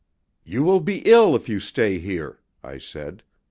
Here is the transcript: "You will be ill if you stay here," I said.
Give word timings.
"You 0.43 0.63
will 0.63 0.79
be 0.79 1.03
ill 1.05 1.35
if 1.35 1.47
you 1.47 1.59
stay 1.59 1.99
here," 1.99 2.39
I 2.63 2.79
said. 2.79 3.21